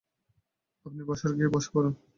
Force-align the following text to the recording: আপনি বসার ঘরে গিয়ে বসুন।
আপনি 0.85 1.01
বসার 1.03 1.29
ঘরে 1.29 1.37
গিয়ে 1.37 1.53
বসুন। 1.53 1.85